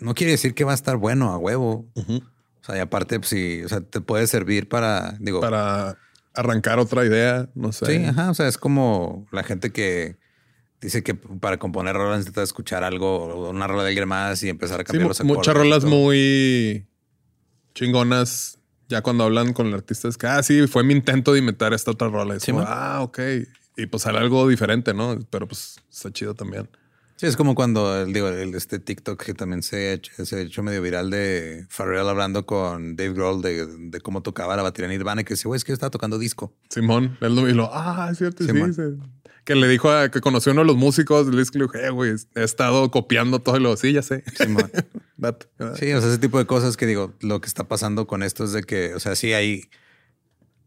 [0.00, 1.86] No quiere decir que va a estar bueno a huevo.
[1.94, 5.98] O sea, y aparte, pues sí, o sea, te puede servir para, digo, para
[6.32, 7.84] arrancar otra idea, no sé.
[7.84, 8.30] sí, ajá.
[8.30, 10.16] O sea, es como la gente que,
[10.84, 14.82] Dice que para componer rolas necesitas escuchar algo, una rola de alguien más y empezar
[14.82, 15.36] a cambiar los acordes.
[15.38, 16.86] Muchas rolas muy
[17.74, 18.58] chingonas.
[18.90, 21.72] Ya cuando hablan con el artista es que, ah, sí, fue mi intento de inventar
[21.72, 22.34] esta otra rola.
[22.34, 23.18] Es ah, ok.
[23.78, 25.18] Y pues sale algo diferente, ¿no?
[25.30, 26.68] Pero pues está chido también.
[27.16, 30.62] Sí, es como cuando digo, este TikTok que también se ha, hecho, se ha hecho
[30.62, 35.22] medio viral de Pharrell hablando con Dave Grohl de, cómo tocaba la batería en Nirvana
[35.22, 36.52] y que dice, güey, es que yo estaba tocando disco.
[36.68, 38.52] Simón, y lo, ah, es cierto, sí
[39.44, 42.42] que le dijo a que conoció uno de los músicos, le dijo, eh, güey, he
[42.42, 44.24] estado copiando todo y lo, sí, ya sé.
[45.78, 48.44] Sí, o sea, ese tipo de cosas que digo, lo que está pasando con esto
[48.44, 49.70] es de que, o sea, sí hay,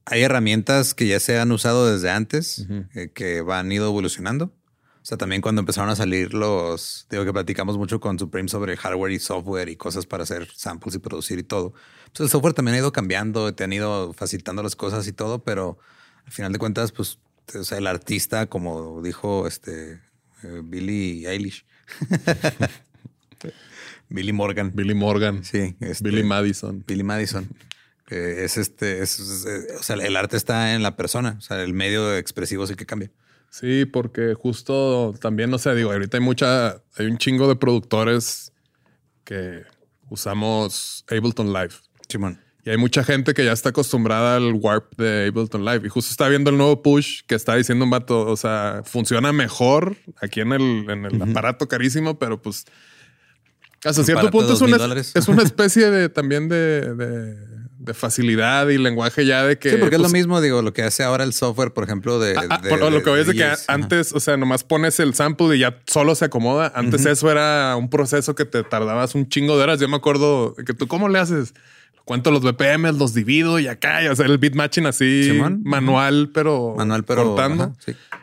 [0.06, 4.46] hay herramientas que ya se han usado desde antes, eh, que van ido evolucionando.
[4.46, 8.76] O sea, también cuando empezaron a salir los, digo que platicamos mucho con Supreme sobre
[8.76, 11.74] hardware y software y cosas para hacer samples y producir y todo.
[12.12, 15.44] Pues el software también ha ido cambiando, te han ido facilitando las cosas y todo,
[15.44, 15.78] pero
[16.26, 17.20] al final de cuentas, pues
[17.56, 20.02] o sea, el artista, como dijo este
[20.44, 21.66] eh, Billy Eilish.
[24.10, 24.72] Billy Morgan.
[24.74, 25.44] Billy Morgan.
[25.44, 25.76] Sí.
[25.80, 26.84] Este, Billy Madison.
[26.86, 27.48] Billy Madison.
[28.08, 32.16] es este, es, o sea, el arte está en la persona, o sea, el medio
[32.16, 33.12] expresivo es el que cambia.
[33.50, 38.52] Sí, porque justo también, no sé, digo, ahorita hay mucha, hay un chingo de productores
[39.24, 39.64] que
[40.10, 41.74] usamos Ableton Live.
[42.08, 42.40] Simón.
[42.67, 45.86] Y hay mucha gente que ya está acostumbrada al warp de Ableton Live.
[45.86, 48.27] Y justo está viendo el nuevo push que está diciendo un vato.
[48.27, 52.65] O sea, funciona mejor aquí en el, en el aparato carísimo, pero pues
[53.86, 56.93] hasta cierto punto es una, es una, especie de también de,
[57.77, 59.69] de, facilidad y lenguaje ya de que.
[59.69, 62.19] Sí, porque es lo pues, mismo, digo, lo que hace ahora el software, por ejemplo,
[62.19, 62.36] de.
[62.36, 65.56] Ah, ah, lo que voy es de que antes, o sea, nomás pones el sample
[65.56, 66.73] y ya solo se acomoda.
[66.75, 69.80] Antes eso era un proceso que te tardabas un chingo de horas.
[69.80, 71.53] Yo me acuerdo que tú, ¿cómo le haces?
[72.08, 76.74] Cuento los BPM, los divido y acá, y hacer el beat matching así manual, pero
[76.78, 77.76] manual, pero cortando.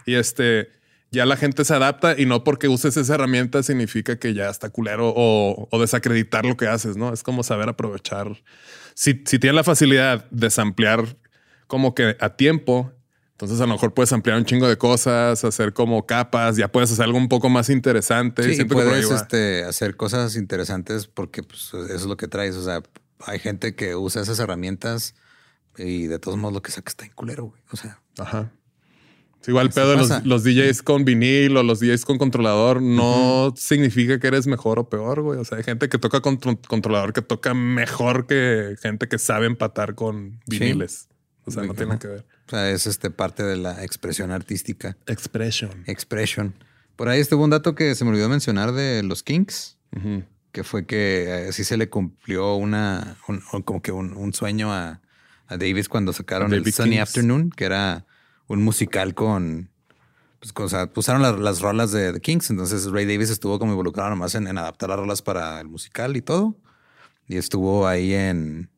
[0.07, 0.70] Y este
[1.12, 4.70] ya la gente se adapta y no porque uses esa herramienta significa que ya está
[4.70, 7.12] culero o, desacreditar lo que haces, ¿no?
[7.12, 8.42] Es como saber aprovechar.
[8.94, 11.16] Si, si tienes la facilidad de samplear
[11.66, 12.90] como que a tiempo,
[13.33, 16.90] entonces a lo mejor puedes ampliar un chingo de cosas, hacer como capas, ya puedes
[16.90, 18.55] hacer algo un poco más interesante.
[18.55, 22.57] Sí, puedes este, hacer cosas interesantes porque pues, eso es lo que traes.
[22.57, 22.83] O sea,
[23.20, 25.14] hay gente que usa esas herramientas
[25.77, 27.62] y de todos modos lo que saca está en culero, güey.
[27.72, 28.00] O sea.
[28.18, 28.53] Ajá.
[29.46, 33.53] igual el pedo de los, los, DJs con vinil o los DJs con controlador no
[33.57, 35.38] significa que eres mejor o peor, güey.
[35.38, 39.46] O sea, hay gente que toca con controlador que toca mejor que gente que sabe
[39.46, 41.09] empatar con viniles.
[41.46, 42.27] O sea, no tiene que ver.
[42.46, 44.96] O sea, es este parte de la expresión artística.
[45.07, 45.85] Expression.
[45.87, 46.55] Expression.
[46.96, 49.79] Por ahí estuvo un dato que se me olvidó mencionar de los Kinks
[50.55, 53.17] que fue que así se le cumplió una,
[53.64, 55.01] como que un, sueño a,
[55.49, 58.07] Davis cuando sacaron el Sunny Afternoon, que era
[58.47, 59.69] un musical con,
[60.38, 64.11] pues, o sea, usaron las, rolas de The Kings, entonces Ray Davis estuvo como involucrado
[64.11, 66.57] nomás en, adaptar las rolas para el musical y todo,
[67.27, 68.71] y estuvo ahí en,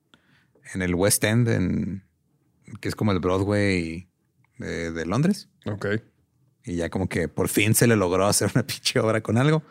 [0.73, 2.05] en el West End, en,
[2.81, 4.09] que es como el Broadway
[4.59, 5.51] de, de Londres.
[5.67, 5.87] Ok.
[6.65, 9.63] Y ya como que por fin se le logró hacer una pinche obra con algo.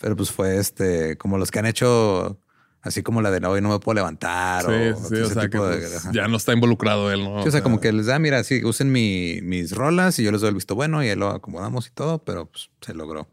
[0.00, 2.40] Pero pues fue este, como los que han hecho,
[2.80, 4.64] así como la de hoy no me puedo levantar.
[4.64, 7.34] Sí, o, sí, o sea que pues, ya no está involucrado él, ¿no?
[7.34, 10.40] o, sea, como que les da, mira, sí, usen mi, mis rolas y yo les
[10.40, 13.28] doy el visto bueno y ahí lo acomodamos y todo, pero pues se logró.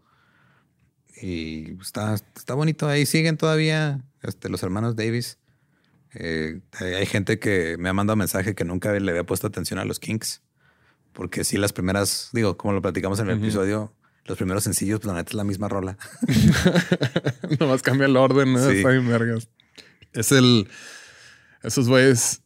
[1.21, 2.87] Y está, está bonito.
[2.87, 5.39] Ahí siguen todavía este, los hermanos Davis.
[6.13, 9.85] Eh, hay gente que me ha mandado mensaje que nunca le había puesto atención a
[9.85, 10.41] los Kinks.
[11.13, 13.91] Porque sí, las primeras, digo, como lo platicamos en el episodio,
[14.27, 15.97] los primeros sencillos, pues la neta es la misma rola.
[17.59, 18.69] Nomás cambia el orden, ¿no?
[18.69, 18.83] Sí.
[18.83, 19.49] vergas.
[20.13, 20.67] Es el.
[21.63, 22.41] Esos güeyes.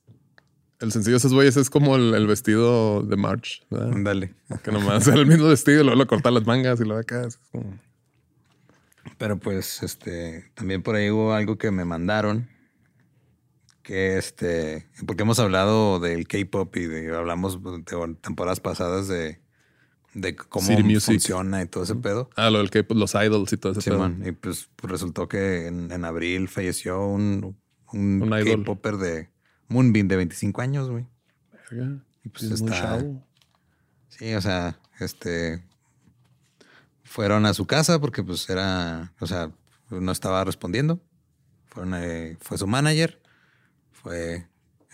[0.80, 3.64] El sencillo de esos güeyes es como el, vestido de March.
[3.70, 4.34] Dale.
[4.64, 7.28] Que nomás es el mismo vestido, luego lo corta las mangas y lo de acá.
[9.20, 12.50] Pero pues, este, también por ahí hubo algo que me mandaron.
[13.84, 19.40] Que este, porque hemos hablado del K-pop y de, hablamos de temporadas pasadas de
[20.14, 20.68] de cómo
[21.00, 22.30] funciona y todo ese pedo.
[22.36, 24.12] Ah, lo del que pues, los idols y todo ese pedo.
[24.26, 27.58] Y pues, resultó que en, abril falleció un,
[27.94, 29.30] un, K-popper de
[29.68, 31.06] Moonbeam de 25 años, güey.
[32.24, 33.04] Y pues está.
[34.10, 35.64] Sí, o sea, este.
[37.04, 39.14] Fueron a su casa porque pues era.
[39.20, 39.52] O sea,
[39.90, 41.02] no estaba respondiendo.
[41.66, 43.22] Fueron, eh, fue su manager.
[43.92, 44.48] Fue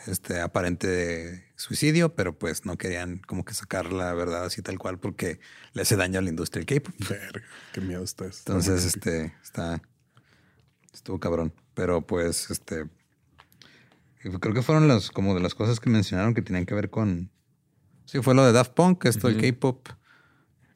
[0.08, 5.00] este aparente suicidio, pero pues no querían como que sacar la verdad así tal cual
[5.00, 5.39] porque
[5.74, 6.96] le hace daño a la industria del K-pop.
[7.74, 9.82] qué miedo está Entonces, este, está,
[10.93, 12.86] estuvo cabrón, pero pues, este,
[14.39, 17.32] creo que fueron las, como de las cosas que mencionaron que tenían que ver con,
[18.06, 19.89] sí, fue lo de Daft Punk, esto del K-pop.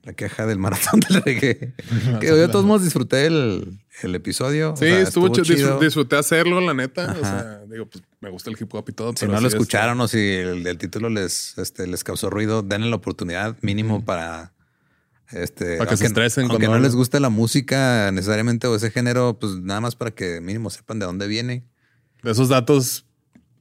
[0.04, 1.74] La queja del maratón del reggae.
[2.20, 4.76] que yo de todos modos disfruté el, el episodio.
[4.76, 5.80] Sí, estuvo, chido.
[5.80, 7.16] Disfruté hacerlo, la neta.
[7.20, 9.14] O sea, digo, pues me gusta el hip hop y todo.
[9.16, 12.96] Si no lo escucharon o si el, título les, este, les causó ruido, denle la
[12.96, 14.54] oportunidad mínimo para
[15.32, 16.50] este, para que se estresen.
[16.50, 20.42] Aunque no les guste la música necesariamente o ese género, pues nada más para que
[20.42, 21.64] mínimo sepan de dónde viene.
[22.24, 23.06] De esos datos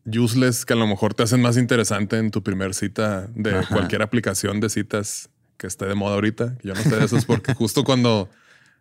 [0.07, 4.03] useless que a lo mejor te hacen más interesante en tu primer cita de cualquier
[4.03, 6.57] aplicación de citas que esté de moda ahorita.
[6.63, 8.31] Yo no sé de esos porque justo cuando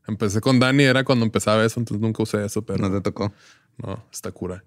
[0.07, 3.33] empecé con Dani era cuando empezaba eso, entonces nunca usé eso, pero no te tocó.
[3.77, 4.63] No, está cura.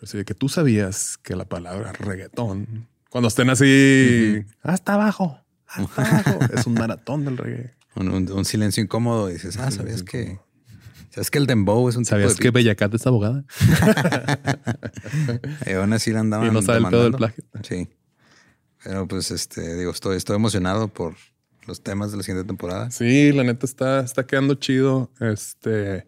[0.00, 5.40] Así de que tú sabías que la palabra reggaetón, cuando estén así hasta abajo,
[6.54, 7.74] es un maratón del reggae.
[7.96, 9.28] Un, silencio incómodo.
[9.28, 10.38] Y dices, ah, ¿sabías que?
[11.10, 13.44] ¿Sabes que el dembow es un ¿Sabías que Bellacat es abogada?
[15.66, 17.42] y aún así la andaban Y no sabe el pedo del plagio.
[17.62, 17.88] Sí.
[18.84, 21.16] Pero pues, este, digo, estoy, estoy emocionado por
[21.70, 22.90] los temas de la siguiente temporada.
[22.90, 25.10] Sí, la neta está, está quedando chido.
[25.20, 26.04] Este...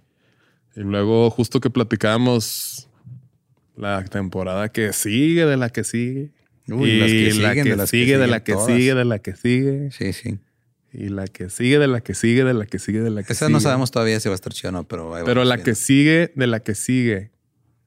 [0.75, 2.89] Y luego, justo que platicábamos
[3.77, 6.31] la temporada que sigue, de la que sigue.
[6.67, 9.37] y las que la siguen, que, de sigue, de la que sigue, de la que
[9.37, 9.91] sigue.
[9.91, 10.39] Sí, sí.
[10.95, 13.33] Y la que sigue, de la que sigue, de la que sigue, de la que
[13.33, 13.53] Esa sigue.
[13.53, 15.15] no sabemos todavía si va a estar chido o no, pero...
[15.25, 17.32] Pero la que sigue, de la que sigue,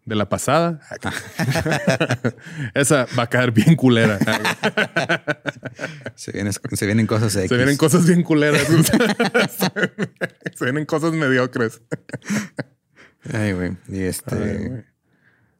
[0.06, 0.80] de la pasada.
[2.74, 4.20] Esa va a caer bien culera.
[6.16, 6.54] se, vienen,
[7.08, 8.68] cosas Se vienen cosas bien culeras.
[10.56, 11.82] se vienen cosas mediocres.
[13.34, 13.78] Ay, güey.
[13.90, 14.36] Y este...
[14.36, 14.95] Se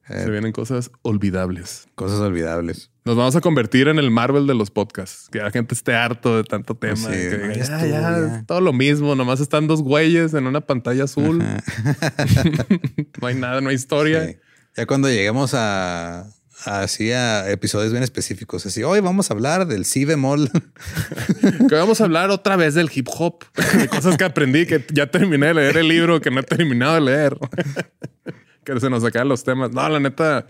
[0.08, 1.88] eh, vienen cosas olvidables.
[1.96, 2.92] Cosas olvidables.
[3.06, 5.30] Nos vamos a convertir en el Marvel de los podcasts.
[5.32, 7.10] Que la gente esté harto de tanto tema.
[7.16, 9.16] ya, todo lo mismo.
[9.16, 11.40] Nomás están dos güeyes en una pantalla azul.
[13.22, 14.38] no hay nada, no hay historia.
[14.78, 16.28] Ya cuando lleguemos a,
[16.66, 20.52] así a episodios bien específicos, así hoy vamos a hablar del si bemol.
[21.70, 23.46] que vamos a hablar otra vez del hip hop,
[23.78, 26.96] de cosas que aprendí, que ya terminé de leer el libro que no he terminado
[26.96, 27.38] de leer
[28.66, 29.72] que se nos sacan los temas.
[29.72, 30.48] No, la neta,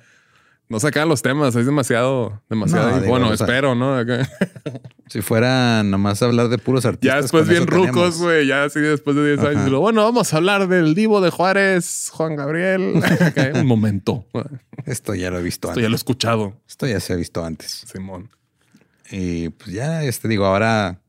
[0.68, 1.56] no sacan los temas.
[1.56, 3.02] Es demasiado, demasiado.
[3.02, 3.98] bueno, espero, ¿no?
[5.08, 7.16] si fuera nomás hablar de puros artistas.
[7.16, 8.48] Ya después bien rucos, güey.
[8.48, 9.80] Ya así después de 10 años.
[9.80, 13.04] bueno, vamos a hablar del Divo de Juárez, Juan Gabriel.
[13.54, 14.26] Un momento.
[14.86, 15.78] Esto ya lo he visto antes.
[15.78, 16.54] Esto ya lo he escuchado.
[16.68, 17.86] Esto ya se ha visto antes.
[17.92, 18.32] Simón.
[19.12, 21.00] Y pues ya, este digo, ahora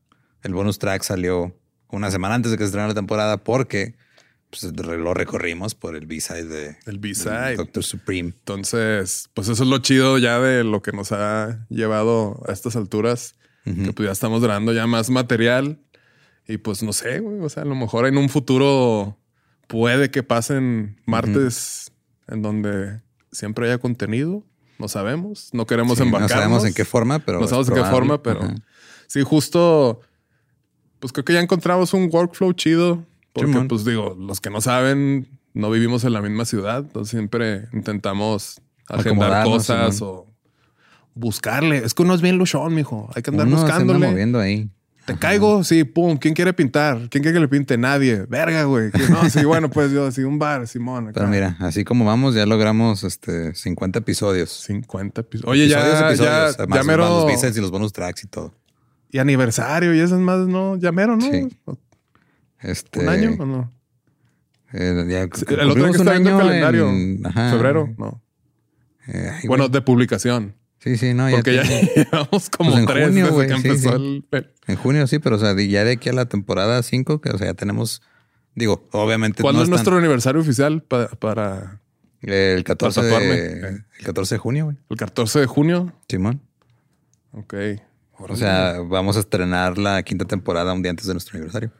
[0.43, 1.55] el bonus track salió
[1.89, 3.95] una semana antes de que se estrenara la temporada porque
[4.49, 7.57] pues, lo recorrimos por el B-side de el B-side.
[7.57, 8.29] Doctor Supreme.
[8.29, 12.75] Entonces, pues eso es lo chido ya de lo que nos ha llevado a estas
[12.75, 15.77] alturas, que pues ya estamos dando ya más material
[16.47, 19.17] y pues no sé, güey, o sea, a lo mejor en un futuro
[19.67, 21.91] puede que pasen martes
[22.29, 23.01] en donde
[23.33, 24.45] siempre haya contenido,
[24.79, 27.83] no sabemos, no queremos sí, No sabemos en qué forma, pero no sabemos en qué
[27.83, 28.55] forma, pero
[29.07, 29.99] sí, justo,
[30.99, 33.05] pues creo que ya encontramos un workflow chido
[33.37, 36.79] porque, pues digo, los que no saben, no vivimos en la misma ciudad.
[36.79, 40.27] Entonces siempre intentamos agendar cosas o
[41.13, 41.77] buscarle.
[41.77, 43.09] Es que uno es bien luchón, mijo.
[43.15, 44.05] Hay que andar uno buscándole.
[44.05, 44.69] Se moviendo ahí.
[45.05, 46.17] Te caigo, sí, pum.
[46.17, 47.07] ¿Quién quiere pintar?
[47.09, 47.77] ¿Quién quiere que le pinte?
[47.77, 48.25] Nadie.
[48.27, 48.91] Verga, güey.
[49.09, 51.11] No, sí, bueno, pues yo, sí, un bar, Simón.
[51.13, 54.49] Pero mira, así como vamos, ya logramos este 50 episodios.
[54.49, 55.49] 50 episodios.
[55.49, 57.25] Oye, ya, ya, ya mero.
[57.25, 58.53] Los y los bonus tracks y todo.
[59.09, 60.75] Y aniversario y esas más, ¿no?
[60.75, 61.21] Ya mero, ¿no?
[61.31, 61.47] Sí.
[62.67, 63.73] Este, ¿Un año o no?
[64.73, 66.91] Eh, ya el otro que está en el calendario.
[67.33, 68.21] febrero, no.
[69.07, 70.53] Eh, bueno, de publicación.
[70.79, 71.29] Sí, sí, no.
[71.31, 71.63] Porque ya,
[71.95, 74.25] llevamos como pues tres junio, desde que empezó El...
[74.67, 77.37] En junio sí, pero o sea, ya de aquí a la temporada 5, que o
[77.37, 78.01] sea, ya tenemos,
[78.53, 79.41] digo, obviamente.
[79.41, 81.79] ¿Cuándo es nuestro aniversario oficial para,
[82.21, 84.77] el 14 de, el 14 de junio, güey.
[84.89, 85.93] ¿El 14 de junio?
[86.09, 86.41] Simón.
[87.31, 87.53] Ok.
[88.19, 91.71] O sea, vamos a estrenar la quinta temporada un día antes de nuestro aniversario.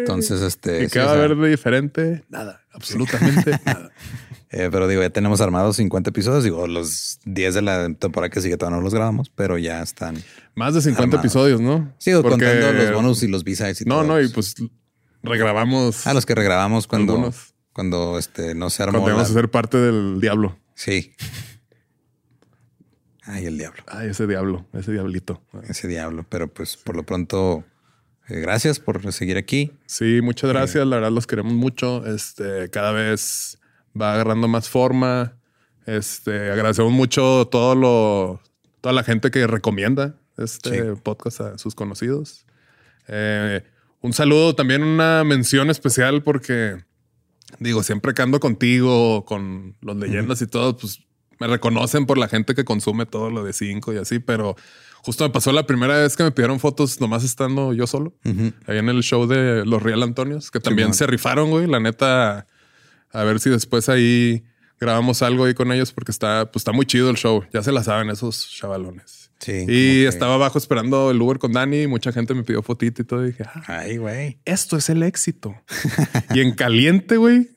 [0.00, 0.84] Entonces, este.
[0.84, 2.24] ¿Y qué va a haber de diferente?
[2.28, 3.90] Nada, absolutamente nada.
[4.52, 6.42] Eh, pero digo, ya tenemos armados 50 episodios.
[6.42, 10.22] Digo, los 10 de la temporada que sigue todavía no los grabamos, pero ya están.
[10.54, 11.92] Más de 50 episodios, ¿no?
[11.98, 14.56] Sigo contando los bonus y los B-sides y No, no, y pues
[15.22, 16.06] regrabamos.
[16.06, 17.32] Ah, los que regrabamos cuando,
[17.72, 18.98] cuando este, no se armó.
[18.98, 20.58] Cuando íbamos a ser parte del diablo.
[20.74, 21.14] Sí.
[23.22, 23.84] Ay, el diablo.
[23.86, 25.40] Ay, ese diablo, ese diablito.
[25.68, 26.26] Ese diablo.
[26.28, 27.64] Pero pues por lo pronto
[28.30, 29.72] gracias por seguir aquí.
[29.86, 30.86] Sí, muchas gracias.
[30.86, 32.06] La verdad los queremos mucho.
[32.06, 33.58] Este, cada vez
[34.00, 35.36] va agarrando más forma.
[35.86, 38.40] Este, agradecemos mucho todo lo,
[38.80, 42.46] toda la gente que recomienda este podcast a sus conocidos.
[43.08, 43.62] Eh,
[44.00, 46.78] un saludo, también una mención especial porque
[47.58, 51.00] digo, siempre que ando contigo, con los leyendas y todo, pues
[51.38, 54.56] me reconocen por la gente que consume todo lo de cinco y así, pero
[55.02, 58.14] Justo me pasó la primera vez que me pidieron fotos nomás estando yo solo.
[58.66, 61.66] Ahí en el show de los Real Antonios, que también se rifaron, güey.
[61.66, 62.46] La neta,
[63.10, 64.44] a ver si después ahí
[64.78, 67.44] grabamos algo ahí con ellos porque está, pues está muy chido el show.
[67.52, 69.30] Ya se la saben esos chavalones.
[69.38, 69.64] Sí.
[69.66, 73.04] Y estaba abajo esperando el Uber con Dani y mucha gente me pidió fotito y
[73.06, 73.24] todo.
[73.24, 74.38] Y dije, ah, Ay, güey.
[74.44, 75.54] esto es el éxito.
[76.34, 77.48] y en caliente, güey,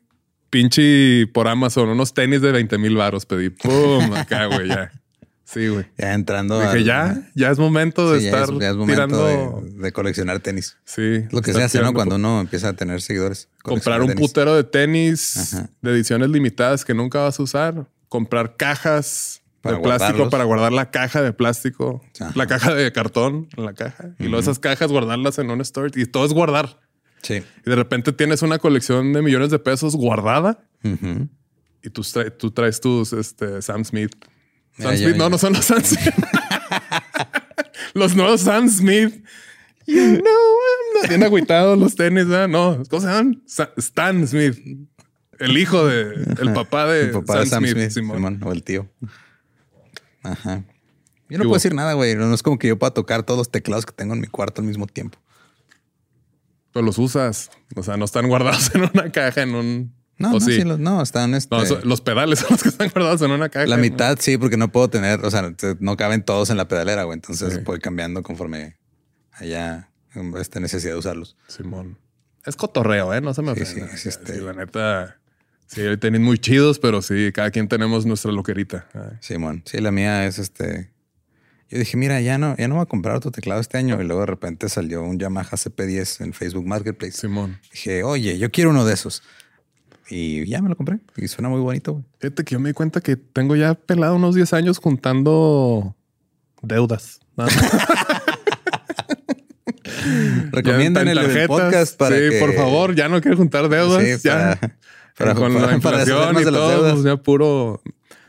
[0.49, 3.49] pinche por Amazon, unos tenis de 20 mil baros pedí.
[3.49, 4.91] Pum, acá, güey, ya.
[5.45, 5.85] Sí, güey.
[5.97, 6.59] Ya entrando.
[6.59, 9.61] Dije, al- ya, ya es momento de Sí, ya estar es, ya es momento tirando.
[9.65, 10.77] de, de coleccionar tenis.
[10.85, 11.23] Sí.
[11.31, 11.93] Lo que se hace, ¿no?
[11.93, 13.49] Cuando uno empieza a tener seguidores.
[13.61, 14.27] comprar un tenis.
[14.27, 15.69] putero de tenis Ajá.
[15.81, 20.31] de ediciones limitadas que nunca vas a usar, comprar cajas Para de plástico guardarlos.
[20.31, 22.31] para guardar la caja de plástico, Ajá.
[22.35, 25.91] la caja de cartón en la caja y luego esas cajas guardarlas en un store
[25.95, 26.79] y todo es guardar.
[27.21, 27.35] Sí.
[27.65, 30.63] Y de repente tienes una colección de millones de pesos guardada
[31.81, 34.13] y tú, traes, tú traes tus este, Sam Smith.
[34.77, 36.13] Sam Smith, no, no son los Sam Smith.
[37.93, 39.23] los nuevos Sam Smith.
[39.85, 42.47] You know Bien agüitados los tenis, ¿verdad?
[42.47, 43.43] No, ¿cómo se llaman?
[43.77, 44.57] Stan Smith.
[45.39, 48.17] El hijo de, el papá de, El papá de Sam, Sam Smith, Smith, Simón.
[48.17, 48.89] Simón, o el tío.
[50.23, 50.63] Ajá.
[51.29, 52.15] Yo no ¿Qué puedo decir nada, güey.
[52.15, 54.61] No es como que yo pueda tocar todos los teclados que tengo en mi cuarto
[54.61, 55.19] al mismo tiempo.
[56.71, 57.49] Pero los usas.
[57.75, 59.93] O sea, no están guardados en una caja, en un.
[60.17, 60.55] No, ¿O no, sí?
[60.57, 63.49] sí, los- no, están este, No, los pedales son los que están guardados en una
[63.49, 63.65] caja.
[63.65, 67.03] la mitad sí, porque no puedo tener, o sea, no caben todos en la pedalera,
[67.03, 67.15] güey.
[67.15, 67.59] Entonces Sí.
[67.63, 68.77] voy cambiando conforme
[69.31, 71.35] haya um, esta necesidad de usarlos.
[71.47, 71.97] Simón.
[72.45, 73.21] Es cotorreo, ¿eh?
[73.21, 73.87] No se me Sí, ofenda.
[73.89, 75.17] sí, es este- Sí, la neta.
[75.65, 78.87] Sí, tenis muy chidos, pero sí, cada quien tenemos nuestra loquerita.
[78.93, 80.91] Ay, Simón, sí, la mía es este.
[81.69, 83.99] Yo dije, mira, ya no, ya no voy a comprar otro teclado este año.
[83.99, 87.13] Y luego de repente salió un Yamaha CP10 en Facebook Marketplace.
[87.13, 87.59] Simón.
[87.71, 89.23] Dije, oye, yo quiero uno de esos.
[90.15, 90.99] Y ya me lo compré.
[91.17, 92.05] Y suena muy bonito, güey.
[92.19, 95.95] Fíjate que yo me di cuenta que tengo ya pelado unos 10 años juntando
[96.61, 97.19] deudas.
[100.51, 102.39] Recomiendan el, en el podcast para Sí, que...
[102.39, 104.03] por favor, ya no quiero juntar deudas.
[104.03, 104.59] Sí, ya.
[105.17, 107.81] para- para- con para- la inflación y todo, pues ya puro.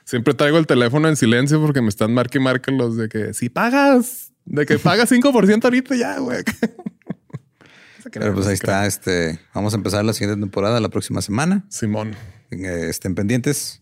[0.05, 3.33] Siempre traigo el teléfono en silencio porque me están marque y marque los de que
[3.35, 6.42] si pagas, de que pagas 5% ahorita ya, güey.
[8.12, 8.87] Pero pues ahí está.
[8.87, 11.64] Este, vamos a empezar la siguiente temporada la próxima semana.
[11.69, 12.14] Simón.
[12.51, 13.81] Eh, estén pendientes.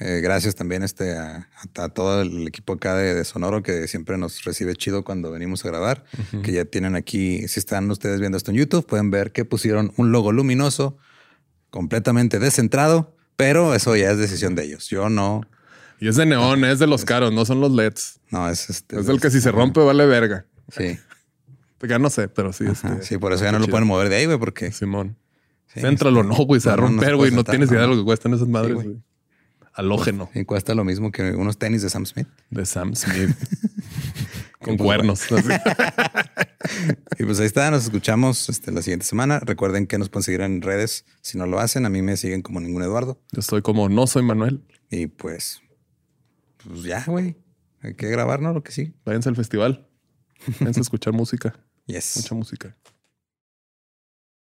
[0.00, 4.16] Eh, gracias también este, a, a- todo el equipo acá de, de Sonoro que siempre
[4.16, 6.04] nos recibe chido cuando venimos a grabar.
[6.44, 9.92] Que ya tienen aquí, si están ustedes viendo esto en YouTube, pueden ver que pusieron
[9.96, 10.96] un logo luminoso
[11.70, 14.88] completamente descentrado, pero eso ya es decisión de ellos.
[14.88, 15.42] Yo no,
[16.00, 18.20] Y es de neón, es de los caros, no son los LEDs.
[18.30, 19.00] no es este.
[19.00, 20.46] Es del que si se rompe vale verga.
[20.70, 20.98] Sí,
[21.82, 22.64] Ya no sé, pero sí.
[22.66, 25.16] ajá, este, sí, por eso ya no lo pueden mover de ahí, güey, porque Simón.
[25.72, 27.30] Sí, Céntralo, no, güey, se va a romper, güey.
[27.30, 29.02] No tienes idea de lo que cuestan esas madres, güey.
[29.74, 32.26] Halógeno y cuesta lo mismo que unos tenis de Sam Smith.
[32.50, 33.30] de Sam Smith.
[34.60, 35.30] Con cuernos.
[35.30, 35.48] así.
[37.18, 39.40] Y pues ahí está, nos escuchamos este, la siguiente semana.
[39.40, 41.86] Recuerden que nos pueden seguir en redes si no lo hacen.
[41.86, 43.20] A mí me siguen como ningún Eduardo.
[43.32, 44.62] Yo estoy como no soy Manuel.
[44.90, 45.62] Y pues,
[46.64, 47.36] pues ya, güey.
[47.80, 48.52] Hay que grabar, ¿no?
[48.52, 48.94] Lo que sí.
[49.04, 49.88] Váyanse al festival.
[50.60, 51.54] Váyanse a escuchar música.
[51.88, 52.16] Yes.
[52.18, 52.76] Mucha música.